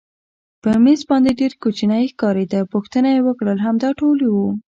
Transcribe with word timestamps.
پر 0.61 0.75
مېز 0.83 1.01
باندې 1.09 1.31
ډېر 1.39 1.53
کوچنی 1.63 2.03
ښکارېده، 2.11 2.59
پوښتنه 2.73 3.07
یې 3.15 3.21
وکړل 3.27 3.57
همدا 3.65 3.89
ټول 3.99 4.17
یو؟ 4.27 4.45